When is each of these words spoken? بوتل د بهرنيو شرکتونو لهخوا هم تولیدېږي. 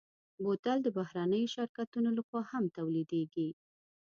بوتل 0.43 0.77
د 0.83 0.87
بهرنيو 0.97 1.51
شرکتونو 1.55 2.09
لهخوا 2.17 2.41
هم 2.51 2.63
تولیدېږي. 2.77 3.49